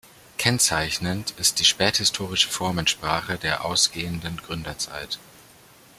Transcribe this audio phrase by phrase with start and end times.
[0.39, 5.19] Kennzeichnend ist die späthistoristische Formensprache der ausgehenden Gründerzeit.